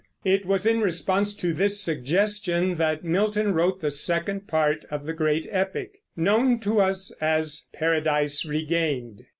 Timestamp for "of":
4.89-5.05